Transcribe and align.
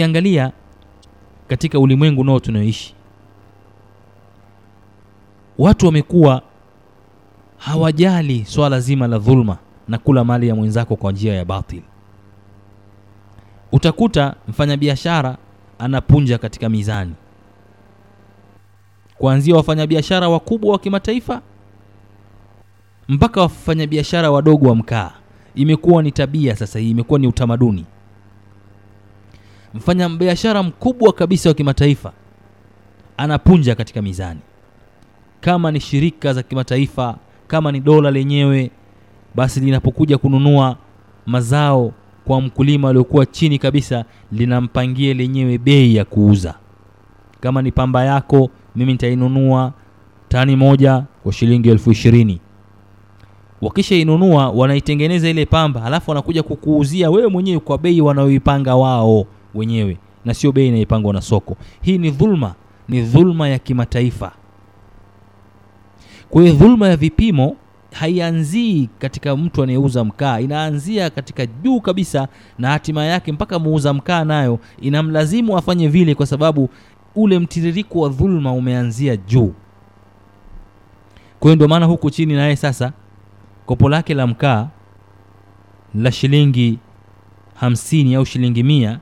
tukiangalia 0.00 0.52
katika 1.48 1.78
ulimwengu 1.78 2.24
nao 2.24 2.40
tunaoishi 2.40 2.94
watu 5.58 5.86
wamekuwa 5.86 6.42
hawajali 7.58 8.44
swala 8.44 8.80
zima 8.80 9.06
la 9.06 9.18
dhulma 9.18 9.58
na 9.88 9.98
kula 9.98 10.24
mali 10.24 10.48
ya 10.48 10.54
mwenzako 10.54 10.96
kwa 10.96 11.12
njia 11.12 11.34
ya 11.34 11.44
batil. 11.44 11.82
Utakuta 13.72 14.34
mfanyabiashara 14.48 15.36
anapunja 15.78 16.38
katika 16.38 16.68
mizani. 16.68 17.14
Kuanzia 19.18 19.56
wafanyabiashara 19.56 20.28
wakubwa 20.28 20.72
wa 20.72 20.78
kimataifa 20.78 21.42
mpaka 23.08 23.40
wafanyabiashara 23.40 24.30
wadogo 24.30 24.68
wa 24.68 24.74
mkaa. 24.74 25.10
Imekuwa 25.54 26.02
ni 26.02 26.12
tabia 26.12 26.56
sasa 26.56 26.78
hii 26.78 26.90
imekuwa 26.90 27.18
ni 27.18 27.26
utamaduni 27.26 27.84
mfanyabiashara 29.74 30.62
mkubwa 30.62 31.12
kabisa 31.12 31.48
wa 31.48 31.54
kimataifa 31.54 32.12
anapunja 33.16 33.74
katika 33.74 34.02
mizani. 34.02 34.40
Kama 35.40 35.70
ni 35.70 35.80
shirika 35.80 36.32
za 36.32 36.42
kimataifa 36.42 37.16
kama 37.46 37.72
ni 37.72 37.80
dola 37.80 38.10
lenyewe 38.10 38.70
basi 39.34 39.60
linapokuja 39.60 40.18
kununua 40.18 40.76
mazao 41.26 41.92
kwa 42.24 42.40
mkulima 42.40 42.88
aliokuwa 42.88 43.26
chini 43.26 43.58
kabisa 43.58 44.04
linampangia 44.32 45.14
lenyewe 45.14 45.58
bei 45.58 45.96
ya 45.96 46.04
kuuza. 46.04 46.54
Kama 47.40 47.62
ni 47.62 47.72
pamba 47.72 48.04
yako 48.04 48.50
mimi 48.76 48.92
nitainunua 48.92 49.72
tani 50.28 50.56
moja 50.56 51.02
kwa 51.22 51.32
shilingi 51.32 51.68
elfu 51.70 51.90
ishirini. 51.90 52.40
Wakishainunua 53.62 54.48
wanaitengeneza 54.50 55.28
ile 55.30 55.46
pamba 55.46 55.80
halafu 55.80 56.10
wanakuja 56.10 56.42
kukuuzia 56.42 57.10
wewe 57.10 57.28
mwenyewe 57.28 57.60
kwa 57.60 57.78
bei 57.78 58.00
wanayoipanga 58.00 58.76
wao 58.76 59.26
wenyewe 59.54 59.96
na 60.24 60.34
sio 60.34 60.52
bei 60.52 60.68
inayopangwa 60.68 61.12
na 61.12 61.20
soko. 61.20 61.56
Hii 61.82 61.98
ni 61.98 62.10
dhulma 62.10 62.54
ni 62.88 63.02
dhulma 63.02 63.48
ya 63.48 63.58
kimataifa. 63.58 64.32
Kwa 66.30 66.42
hiyo 66.42 66.54
dhulma 66.54 66.88
ya 66.88 66.96
vipimo 66.96 67.56
haianzii 67.92 68.88
katika 68.98 69.36
mtu 69.36 69.62
anayeuza 69.62 70.04
mkaa 70.04 70.40
inaanzia 70.40 71.10
katika 71.10 71.46
juu 71.46 71.80
kabisa 71.80 72.28
na 72.58 72.68
hatima 72.70 73.04
yake 73.04 73.32
mpaka 73.32 73.58
muuza 73.58 73.92
mkaa 73.94 74.24
nayo. 74.24 74.58
Inamlazimu 74.80 75.58
afanye 75.58 75.88
vile 75.88 76.14
kwa 76.14 76.26
sababu 76.26 76.68
ule 77.14 77.38
mtiririko 77.38 78.00
wa 78.00 78.08
dhulma 78.08 78.52
umeanzia 78.52 79.16
juu. 79.16 79.52
Kwa 81.40 81.48
hiyo 81.48 81.54
ndio 81.56 81.68
maana 81.68 81.86
huku 81.86 82.10
chini 82.10 82.34
naye 82.34 82.56
sasa 82.56 82.92
kopo 83.66 83.88
lake 83.88 84.14
la 84.14 84.26
mkaa 84.26 84.68
la 85.94 86.12
shilingi 86.12 86.78
hamsini 87.54 88.14
au 88.14 88.26
shilingi 88.26 88.62
mia 88.62 89.00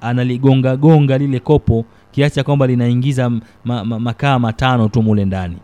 analigonga 0.00 0.76
gonga 0.76 1.18
lile 1.18 1.38
kopo 1.40 1.84
kiasi 2.10 2.34
cha 2.34 2.44
kwamba 2.44 2.66
linaingiza 2.66 3.30
ma, 3.30 3.40
ma, 3.84 4.00
makaa 4.00 4.38
matano 4.38 4.88
tu 4.88 5.02
mule 5.02 5.24
ndani. 5.24 5.56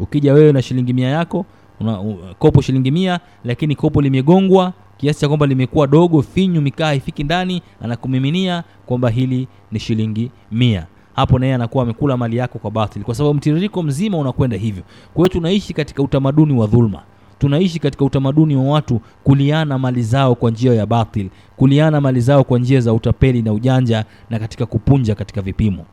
Ukija 0.00 0.32
wewe 0.34 0.52
na 0.52 0.62
shilingi 0.62 0.92
mia 0.92 1.08
yako 1.08 1.46
una, 1.80 2.00
uh, 2.00 2.14
kopo 2.38 2.60
shilingi 2.62 2.90
mia 2.90 3.20
lakini 3.44 3.74
kopo 3.76 4.02
limegongwa 4.02 4.72
kiasi 4.96 5.20
cha 5.20 5.28
kwamba 5.28 5.46
limekuwa 5.46 5.86
dogo 5.86 6.22
finyu 6.22 6.60
mikaa 6.60 6.86
haifiki 6.86 7.24
ndani 7.24 7.62
anakumiminia 7.82 8.64
kwamba 8.86 9.10
hili 9.10 9.48
ni 9.72 9.80
shilingi 9.80 10.30
mia. 10.52 10.86
Hapo 11.16 11.38
naye 11.38 11.54
anakuwa 11.54 11.84
amekula 11.84 12.16
mali 12.16 12.36
yako 12.36 12.58
kwa 12.58 12.70
batili 12.70 13.04
kwa 13.04 13.14
sababu 13.14 13.34
mtiririko 13.34 13.82
mzima 13.82 14.18
unakwenda 14.18 14.56
hivyo. 14.56 14.82
Kwa 15.14 15.16
hiyo 15.24 15.28
tunaishi 15.28 15.74
katika 15.74 16.02
utamaduni 16.02 16.52
wa 16.52 16.66
dhulma 16.66 17.02
tunaishi 17.40 17.78
katika 17.78 18.04
utamaduni 18.04 18.56
wa 18.56 18.62
watu 18.64 19.00
kuliana 19.24 19.78
mali 19.78 20.02
zao 20.02 20.34
kwa 20.34 20.50
njia 20.50 20.74
ya 20.74 20.86
batil 20.86 21.28
kuliana 21.56 22.00
mali 22.00 22.20
zao 22.20 22.44
kwa 22.44 22.58
njia 22.58 22.80
za 22.80 22.92
utapeli 22.92 23.42
na 23.42 23.52
ujanja 23.52 24.04
na 24.30 24.38
katika 24.38 24.66
kupunja 24.66 25.14
katika 25.14 25.42
vipimo. 25.42 25.84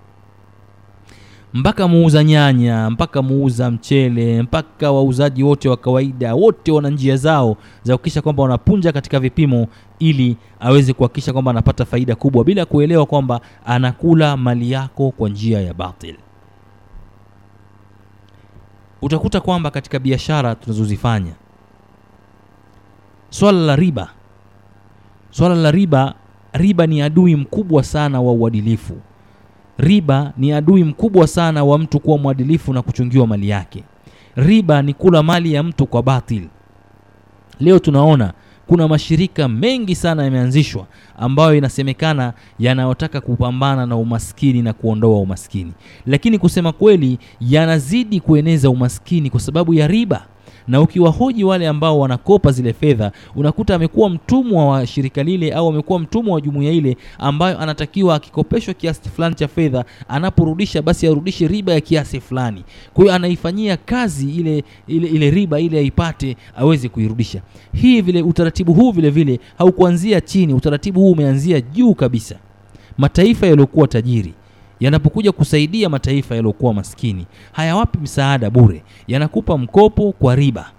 Mpaka 1.53 1.87
muuza 1.87 2.23
nyanya 2.23 2.89
mpaka 2.89 3.21
muuza 3.21 3.71
mchele 3.71 4.41
mpaka 4.41 4.91
wauzaji 4.91 5.43
wote 5.43 5.69
wa 5.69 5.77
kawaida 5.77 6.35
wote 6.35 6.71
wana 6.71 6.89
njia 6.89 7.15
zao 7.17 7.57
za 7.83 7.93
kuhakikisha 7.93 8.21
kwamba 8.21 8.43
wanapunja 8.43 8.91
katika 8.91 9.19
vipimo 9.19 9.67
ili 9.99 10.37
aweze 10.59 10.93
kuhakikisha 10.93 11.33
kwamba 11.33 11.51
anapata 11.51 11.85
faida 11.85 12.15
kubwa 12.15 12.43
bila 12.43 12.65
kuelewa 12.65 13.05
kwamba 13.05 13.41
anakula 13.65 14.37
mali 14.37 14.71
yako 14.71 15.11
kwa 15.11 15.29
njia 15.29 15.61
ya 15.61 15.73
batil 15.73 16.15
utakuta 19.01 19.41
kwamba 19.41 19.71
katika 19.71 19.99
biashara 19.99 20.55
tunazozifanya 20.55 21.31
swala 23.29 23.59
la 23.59 23.75
riba 23.75 24.09
swala 25.31 25.55
la 25.55 25.71
riba 25.71 26.13
riba 26.53 26.87
ni 26.87 27.01
adui 27.01 27.35
mkubwa 27.35 27.83
sana 27.83 28.21
wa 28.21 28.31
uadilifu. 28.33 28.93
Riba 29.77 30.33
ni 30.37 30.51
adui 30.53 30.83
mkubwa 30.83 31.27
sana 31.27 31.63
wa 31.63 31.77
mtu 31.79 31.99
kuwa 31.99 32.17
mwadilifu 32.17 32.73
na 32.73 32.81
kuchungiwa 32.81 33.27
mali 33.27 33.49
yake. 33.49 33.83
Riba 34.35 34.81
ni 34.81 34.93
kula 34.93 35.23
mali 35.23 35.53
ya 35.53 35.63
mtu 35.63 35.85
kwa 35.87 36.03
batil. 36.03 36.47
Leo 37.59 37.79
tunaona 37.79 38.33
kuna 38.67 38.87
mashirika 38.87 39.47
mengi 39.47 39.95
sana 39.95 40.23
yameanzishwa 40.23 40.85
ambayo 41.17 41.55
inasemekana 41.55 42.33
yanayotaka 42.59 43.21
kupambana 43.21 43.85
na 43.85 43.95
umaskini 43.95 44.61
na 44.61 44.73
kuondoa 44.73 45.19
umaskini. 45.19 45.71
Lakini 46.05 46.39
kusema 46.39 46.71
kweli 46.71 47.17
yanazidi 47.41 48.19
kueneza 48.19 48.69
umaskini 48.69 49.29
kwa 49.29 49.39
sababu 49.39 49.73
ya 49.73 49.87
riba 49.87 50.25
na 50.67 50.81
ukiwahoji 50.81 51.43
wale 51.43 51.67
ambao 51.67 51.99
wanakopa 51.99 52.51
zile 52.51 52.73
fedha 52.73 53.11
unakuta 53.35 53.75
amekuwa 53.75 54.09
mtumwa 54.09 54.65
wa 54.65 54.87
shirika 54.87 55.23
lile 55.23 55.53
au 55.53 55.69
amekuwa 55.69 55.99
mtumwa 55.99 56.35
wa 56.35 56.41
jumuiya 56.41 56.71
ile 56.71 56.97
ambayo 57.19 57.59
anatakiwa 57.59 58.15
akikopeshwa 58.15 58.73
kiasi 58.73 59.09
fulani 59.09 59.35
cha 59.35 59.47
fedha 59.47 59.85
anaporudisha 60.07 60.81
basi 60.81 61.07
arudishe 61.07 61.47
riba 61.47 61.73
ya 61.73 61.81
kiasi 61.81 62.19
fulani. 62.19 62.63
Kwa 62.93 63.03
hiyo 63.03 63.15
anaifanyia 63.15 63.77
kazi 63.77 64.29
ile, 64.35 64.63
ile, 64.87 65.07
ile 65.07 65.31
riba 65.31 65.59
ile 65.59 65.79
aipate 65.79 66.35
aweze 66.57 66.89
kuirudisha. 66.89 67.41
Hii 67.73 68.01
vile 68.01 68.21
utaratibu 68.21 68.73
huu 68.73 68.91
vile 68.91 69.09
vile 69.09 69.39
haukuanzia 69.57 70.21
chini 70.21 70.53
utaratibu 70.53 70.99
huu 70.99 71.11
umeanzia 71.11 71.61
juu 71.61 71.93
kabisa. 71.93 72.35
Mataifa 72.97 73.47
yaliyokuwa 73.47 73.87
tajiri 73.87 74.33
yanapokuja 74.79 75.31
kusaidia 75.31 75.89
mataifa 75.89 76.35
yaliyokuwa 76.35 76.73
maskini. 76.73 77.25
Hayawapi 77.51 77.97
msaada 77.97 78.49
bure 78.49 78.83
yanakupa 79.07 79.57
mkopo 79.57 80.11
kwa 80.11 80.35
riba. 80.35 80.71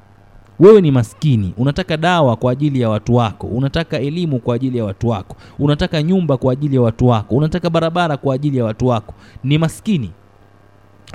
Wewe 0.60 0.80
ni 0.80 0.90
maskini 0.90 1.54
unataka 1.56 1.96
dawa 1.96 2.36
kwa 2.36 2.52
ajili 2.52 2.80
ya 2.80 2.88
watu 2.90 3.14
wako 3.14 3.46
unataka 3.46 3.98
elimu 3.98 4.38
kwa 4.38 4.54
ajili 4.54 4.78
ya 4.78 4.84
watu 4.84 5.08
wako 5.08 5.36
unataka 5.58 6.02
nyumba 6.02 6.36
kwa 6.36 6.52
ajili 6.52 6.76
ya 6.76 6.82
watu 6.82 7.06
wako 7.06 7.34
unataka 7.36 7.70
barabara 7.70 8.16
kwa 8.16 8.34
ajili 8.34 8.58
ya 8.58 8.64
watu 8.64 8.86
wako. 8.86 9.14
Ni 9.44 9.58
maskini. 9.58 10.10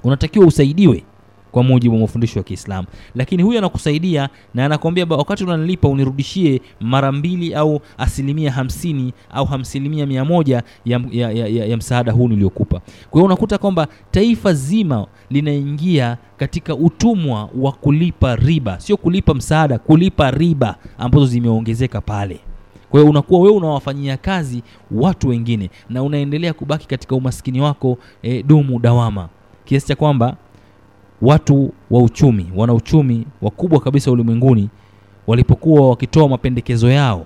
Unatakiwa 0.03 0.45
usaidiwe 0.45 1.03
kwa 1.53 1.63
mujibu 1.63 1.95
wa 1.95 2.01
mafundisho 2.01 2.39
ya 2.39 2.43
Kiislamu. 2.43 2.87
Lakini 3.15 3.43
huyu 3.43 3.57
anakusaidia 3.57 4.29
na 4.53 4.65
anakwambia 4.65 5.05
wakati 5.09 5.43
unanilipa 5.43 5.87
unirudishie 5.87 6.61
mara 6.81 7.11
mbili 7.11 7.53
au 7.53 7.81
asilimia 7.97 8.51
hamsini 8.51 9.13
au 9.31 9.47
asilimia 9.53 10.05
mia 10.05 10.25
moja 10.25 10.63
ya, 10.85 11.01
ya, 11.11 11.31
ya, 11.31 11.47
ya, 11.47 11.65
ya 11.65 11.77
msaada 11.77 12.11
huu 12.11 12.27
niliokupa. 12.27 12.79
Kwa 13.09 13.19
hiyo 13.19 13.25
unakuta 13.25 13.57
kwamba 13.57 13.87
taifa 14.11 14.53
zima 14.53 15.07
linaingia 15.29 16.17
katika 16.37 16.75
utumwa 16.75 17.49
wa 17.57 17.71
kulipa 17.71 18.35
riba, 18.35 18.79
sio 18.79 18.97
kulipa 18.97 19.33
msaada, 19.33 19.79
kulipa 19.79 20.31
riba 20.31 20.75
ambazo 20.97 21.25
zimeongezeka 21.25 22.01
pale. 22.01 22.39
Kwa 22.89 22.99
hiyo 22.99 23.09
unakuwa 23.11 23.39
wewe 23.41 23.55
unawafanyia 23.55 24.17
kazi 24.17 24.63
watu 24.91 25.29
wengine 25.29 25.69
na 25.89 26.03
unaendelea 26.03 26.53
kubaki 26.53 26.87
katika 26.87 27.15
umaskini 27.15 27.61
wako 27.61 27.97
e, 28.23 28.43
dumu 28.43 28.79
dawama, 28.79 29.29
kiasi 29.65 29.87
cha 29.87 29.95
kwamba 29.95 30.35
watu 31.23 31.73
wa 31.91 32.01
uchumi 32.03 32.45
wana 32.55 32.73
uchumi 32.73 33.25
wakubwa 33.41 33.79
kabisa 33.79 34.11
ulimwenguni 34.11 34.69
walipokuwa 35.27 35.89
wakitoa 35.89 36.29
mapendekezo 36.29 36.91
yao 36.91 37.25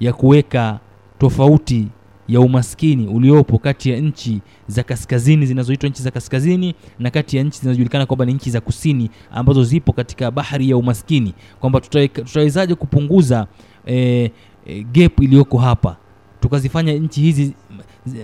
ya 0.00 0.12
kuweka 0.12 0.78
tofauti 1.18 1.88
ya 2.28 2.40
umaskini 2.40 3.06
uliopo 3.06 3.58
kati 3.58 3.90
ya 3.90 3.96
nchi 4.00 4.40
za 4.66 4.82
kaskazini 4.82 5.46
zinazoitwa 5.46 5.88
nchi 5.88 6.02
za 6.02 6.10
kaskazini 6.10 6.74
na 6.98 7.10
kati 7.10 7.36
ya 7.36 7.42
nchi 7.42 7.60
zinazojulikana 7.60 8.06
kwamba 8.06 8.24
ni 8.24 8.32
nchi 8.32 8.50
za 8.50 8.60
kusini 8.60 9.10
ambazo 9.32 9.64
zipo 9.64 9.92
katika 9.92 10.30
bahari 10.30 10.70
ya 10.70 10.76
umaskini. 10.76 11.34
Kwamba 11.60 11.80
tutawezaje 11.80 12.74
kupunguza 12.74 13.46
e, 13.86 14.30
e, 14.66 14.82
gap 14.92 15.20
iliyoko 15.20 15.58
hapa 15.58 15.96
tukazifanya 16.42 16.92
nchi 16.92 17.20
hizi 17.20 17.54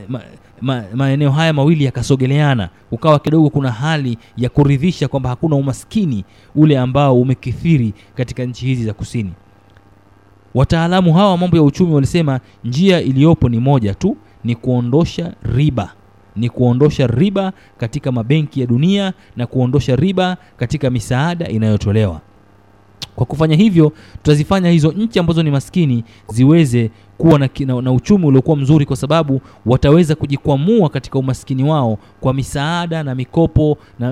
ma, 0.08 0.20
ma, 0.60 0.84
maeneo 0.94 1.30
haya 1.30 1.52
mawili 1.52 1.84
yakasogeleana 1.84 2.68
ukawa 2.90 3.18
kidogo 3.18 3.50
kuna 3.50 3.72
hali 3.72 4.18
ya 4.36 4.48
kuridhisha 4.48 5.08
kwamba 5.08 5.30
hakuna 5.30 5.56
umaskini 5.56 6.24
ule 6.54 6.78
ambao 6.78 7.20
umekithiri 7.20 7.92
katika 8.14 8.44
nchi 8.44 8.66
hizi 8.66 8.84
za 8.84 8.92
kusini. 8.92 9.32
Wataalamu 10.54 11.14
hawa 11.14 11.36
mambo 11.38 11.56
ya 11.56 11.62
uchumi 11.62 11.94
walisema 11.94 12.40
njia 12.64 13.00
iliyopo 13.00 13.48
ni 13.48 13.58
moja 13.60 13.94
tu 13.94 14.16
ni 14.44 14.54
kuondosha 14.54 15.34
riba 15.42 15.92
ni 16.36 16.48
kuondosha 16.48 17.06
riba 17.06 17.52
katika 17.78 18.12
mabenki 18.12 18.60
ya 18.60 18.66
dunia 18.66 19.12
na 19.36 19.46
kuondosha 19.46 19.96
riba 19.96 20.36
katika 20.56 20.90
misaada 20.90 21.48
inayotolewa 21.48 22.20
Kwa 23.16 23.26
kufanya 23.26 23.56
hivyo, 23.56 23.92
tutazifanya 24.16 24.70
hizo 24.70 24.92
nchi 24.92 25.18
ambazo 25.18 25.42
ni 25.42 25.50
maskini 25.50 26.04
ziweze 26.28 26.90
kuwa 27.18 27.38
na, 27.38 27.48
na, 27.66 27.82
na 27.82 27.92
uchumi 27.92 28.26
uliokuwa 28.26 28.56
mzuri, 28.56 28.86
kwa 28.86 28.96
sababu 28.96 29.40
wataweza 29.66 30.14
kujikwamua 30.14 30.88
katika 30.88 31.18
umaskini 31.18 31.64
wao 31.64 31.98
kwa 32.20 32.34
misaada 32.34 33.02
na 33.02 33.14
mikopo 33.14 33.78
na 33.98 34.08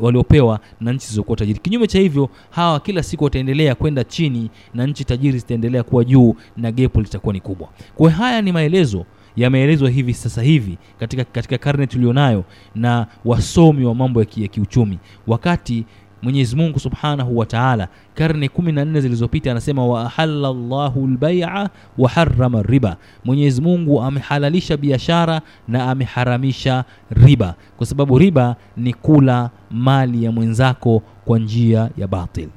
waliopewa 0.00 0.60
na 0.80 0.92
nchi 0.92 1.06
zilizokuwa 1.06 1.36
tajiri. 1.36 1.58
Kinyume 1.58 1.86
cha 1.86 1.98
hivyo, 1.98 2.28
hawa 2.50 2.80
kila 2.80 3.02
siku 3.02 3.24
wataendelea 3.24 3.74
kwenda 3.74 4.04
chini 4.04 4.50
na 4.74 4.86
nchi 4.86 5.04
tajiri 5.04 5.38
zitaendelea 5.38 5.82
kuwa 5.82 6.04
juu 6.04 6.34
na 6.56 6.72
gepo 6.72 7.00
litakuwa 7.00 7.32
ni 7.34 7.40
kubwa. 7.40 7.68
Kwa 7.96 8.10
haya 8.10 8.42
ni 8.42 8.52
maelezo 8.52 9.04
yameelezwa 9.36 9.90
hivi 9.90 10.14
sasa 10.14 10.42
hivi 10.42 10.78
katika, 11.00 11.24
katika 11.24 11.58
karne 11.58 11.86
tulionayo 11.86 12.44
na 12.74 13.06
wasomi 13.24 13.84
wa 13.84 13.94
mambo 13.94 14.20
ya 14.20 14.26
kiuchumi 14.48 14.98
wakati 15.26 15.84
Mwenyezi 16.22 16.56
Mungu 16.56 16.78
Subhanahu 16.78 17.38
wa 17.38 17.46
Ta'ala 17.46 17.88
karne 18.14 18.48
kumi 18.48 18.72
na 18.72 18.84
nne 18.84 19.00
zilizopita 19.00 19.50
anasema 19.50 19.86
wa 19.86 20.02
ahalla 20.06 20.48
Allahu 20.48 21.04
al-bai'a 21.06 21.68
wa 21.98 22.08
harrama 22.10 22.62
riba, 22.62 22.96
Mwenyezi 23.24 23.60
Mungu 23.62 24.02
amehalalisha 24.02 24.76
biashara 24.76 25.40
na 25.68 25.90
ameharamisha 25.90 26.84
riba, 27.10 27.54
kwa 27.76 27.86
sababu 27.86 28.18
riba 28.18 28.56
ni 28.76 28.92
kula 28.94 29.50
mali 29.70 30.24
ya 30.24 30.32
mwenzako 30.32 31.02
kwa 31.24 31.38
njia 31.38 31.90
ya 31.96 32.06
batil. 32.08 32.48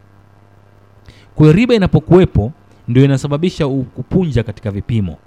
Kwa 1.35 1.51
riba 1.51 1.75
inapokuwepo 1.75 2.51
ndio 2.87 3.05
inasababisha 3.05 3.67
kupunja 3.67 4.43
katika 4.43 4.71
vipimo. 4.71 5.17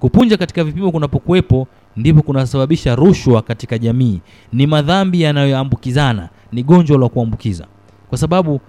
Kupunja 0.00 0.36
katika 0.36 0.64
vipimo 0.64 0.92
kunapokuwepo 0.92 1.66
ndipo 1.96 2.22
kunasababisha 2.22 2.94
rushwa 2.94 3.42
katika 3.42 3.78
jamii. 3.78 4.20
Ni 4.52 4.66
madhambi 4.66 5.22
yanayoambukizana, 5.22 6.28
ni 6.52 6.62
gonjwa 6.62 6.98
la 6.98 7.08
kuambukiza, 7.08 7.66
kwa 8.08 8.18
sababu 8.18 8.60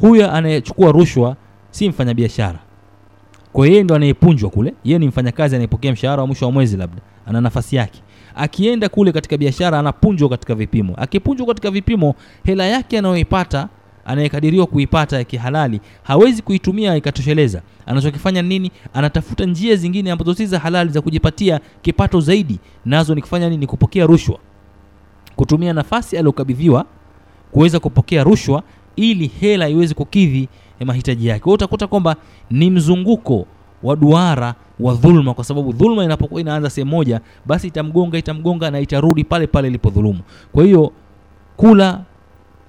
huyo 0.00 0.32
anayechukua 0.32 0.92
rushwa 0.92 1.36
si 1.70 1.88
mfanyabiashara, 1.88 2.58
kwa 3.52 3.66
yeye 3.66 3.82
ndo 3.82 3.94
anayepunjwa 3.94 4.50
kule. 4.50 4.74
Yeye 4.84 4.98
ni 4.98 5.08
mfanyakazi 5.08 5.54
anayepokea 5.56 5.92
mshahara 5.92 6.22
wa 6.22 6.26
mwisho 6.26 6.46
wa 6.46 6.52
mwezi, 6.52 6.76
labda 6.76 7.02
ana 7.26 7.40
nafasi 7.40 7.76
yake. 7.76 8.00
Akienda 8.34 8.88
kule 8.88 9.12
katika 9.12 9.36
biashara, 9.36 9.78
anapunjwa 9.78 10.28
katika 10.28 10.54
vipimo. 10.54 10.94
Akipunjwa 10.96 11.46
katika 11.46 11.70
vipimo, 11.70 12.14
hela 12.44 12.64
yake 12.66 12.98
anayoipata 12.98 13.68
anayekadiriwa 14.04 14.66
kuipata 14.66 15.16
ya 15.18 15.24
kihalali 15.24 15.80
hawezi 16.02 16.42
kuitumia 16.42 16.96
ikatosheleza. 16.96 17.62
Anachokifanya 17.86 18.42
nini? 18.42 18.70
Anatafuta 18.94 19.44
njia 19.44 19.76
zingine 19.76 20.10
ambazo 20.10 20.34
si 20.34 20.46
za 20.46 20.58
halali 20.58 20.90
za 20.90 21.00
kujipatia 21.00 21.60
kipato 21.82 22.20
zaidi, 22.20 22.58
nazo 22.84 23.14
ni 23.14 23.20
kufanya 23.20 23.48
nini? 23.50 23.66
Kupokea 23.66 24.06
rushwa, 24.06 24.38
kutumia 25.36 25.72
nafasi 25.72 26.16
aliyokabidhiwa 26.18 26.84
kuweza 27.54 27.80
kupokea 27.80 28.24
rushwa 28.24 28.62
ili 28.96 29.26
hela 29.40 29.68
iweze 29.68 29.94
kukidhi 29.94 30.48
mahitaji 30.84 31.26
yake. 31.26 31.40
Kwa 31.44 31.52
utakuta 31.52 31.86
kwamba 31.86 32.16
ni 32.50 32.70
mzunguko 32.70 33.46
wa 33.82 33.96
duara 33.96 34.54
wa 34.80 34.94
dhulma, 34.94 35.34
kwa 35.34 35.44
sababu 35.44 35.72
dhulma 35.72 36.04
inapokuwa 36.04 36.40
inaanza 36.40 36.70
sehemu 36.70 36.90
moja, 36.90 37.20
basi 37.46 37.66
itamgonga 37.66 38.18
itamgonga 38.18 38.70
na 38.70 38.80
itarudi 38.80 39.24
pale 39.24 39.46
pale 39.46 39.68
ilipodhulumu. 39.68 40.20
Kwa 40.52 40.64
hiyo 40.64 40.92
kula 41.56 42.00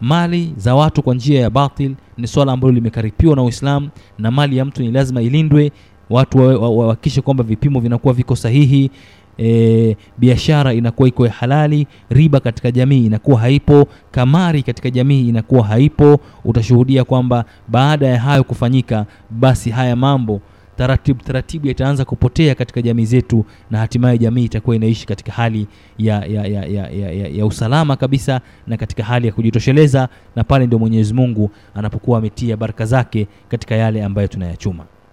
mali 0.02 0.54
za 0.58 0.76
watu 0.76 1.04
kwa 1.04 1.16
njia 1.16 1.42
ya 1.42 1.50
batil 1.50 1.96
ni 2.18 2.28
swala 2.28 2.52
ambalo 2.52 2.74
limekaripiwa 2.74 3.36
na 3.36 3.44
Uislamu, 3.44 3.90
na 4.20 4.32
mali 4.32 4.58
ya 4.58 4.66
mtu 4.66 4.82
ni 4.82 4.92
lazima 4.92 5.22
ilindwe. 5.22 5.72
Watu 6.10 6.38
wahakikishe 6.78 7.20
wa, 7.20 7.22
wa, 7.22 7.26
kwamba 7.26 7.44
vipimo 7.44 7.80
vinakuwa 7.80 8.14
viko 8.14 8.36
sahihi. 8.36 8.92
E, 9.40 9.98
biashara 10.18 10.74
inakuwa 10.74 11.08
iko 11.08 11.28
halali, 11.28 11.88
riba 12.10 12.40
katika 12.40 12.72
jamii 12.72 13.06
inakuwa 13.06 13.40
haipo, 13.40 13.88
kamari 14.12 14.64
katika 14.64 14.90
jamii 14.90 15.30
inakuwa 15.30 15.64
haipo. 15.68 16.20
Utashuhudia 16.46 17.04
kwamba 17.04 17.46
baada 17.68 18.08
ya 18.08 18.20
hayo 18.20 18.44
kufanyika, 18.44 19.06
basi 19.30 19.70
haya 19.70 19.96
mambo 19.96 20.42
taratibu 20.78 21.24
taratibu 21.24 21.68
yataanza 21.68 22.06
kupotea 22.06 22.56
katika 22.56 22.82
jamii 22.82 23.06
zetu, 23.06 23.46
na 23.72 23.78
hatimaye 23.80 24.18
jamii 24.18 24.44
itakuwa 24.46 24.76
inaishi 24.76 25.08
katika 25.08 25.32
hali 25.32 25.68
ya, 25.98 26.26
ya, 26.26 26.46
ya, 26.46 26.66
ya, 26.66 26.88
ya, 26.90 27.12
ya, 27.12 27.28
ya 27.28 27.46
usalama 27.46 27.96
kabisa 27.96 28.42
na 28.68 28.78
katika 28.78 29.04
hali 29.04 29.28
ya 29.28 29.34
kujitosheleza, 29.34 30.10
na 30.36 30.44
pale 30.44 30.68
ndio 30.68 30.80
Mwenyezi 30.80 31.14
Mungu 31.14 31.52
anapokuwa 31.76 32.18
ametia 32.20 32.58
baraka 32.58 32.86
zake 32.86 33.28
katika 33.50 33.76
yale 33.76 34.04
ambayo 34.04 34.28
tunayachuma. 34.28 34.86